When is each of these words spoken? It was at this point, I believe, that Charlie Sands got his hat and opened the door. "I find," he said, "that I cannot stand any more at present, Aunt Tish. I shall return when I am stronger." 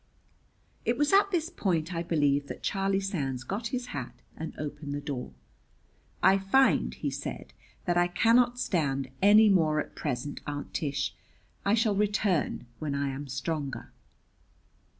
It 0.83 0.97
was 0.97 1.13
at 1.13 1.29
this 1.29 1.51
point, 1.51 1.93
I 1.93 2.01
believe, 2.01 2.47
that 2.47 2.63
Charlie 2.63 2.99
Sands 2.99 3.43
got 3.43 3.67
his 3.67 3.85
hat 3.93 4.15
and 4.35 4.55
opened 4.57 4.93
the 4.95 4.99
door. 4.99 5.31
"I 6.23 6.39
find," 6.39 6.95
he 6.95 7.11
said, 7.11 7.53
"that 7.85 7.97
I 7.97 8.07
cannot 8.07 8.57
stand 8.59 9.11
any 9.21 9.47
more 9.47 9.79
at 9.79 9.93
present, 9.93 10.41
Aunt 10.47 10.73
Tish. 10.73 11.13
I 11.63 11.75
shall 11.75 11.93
return 11.95 12.65
when 12.79 12.95
I 12.95 13.09
am 13.09 13.27
stronger." 13.27 13.91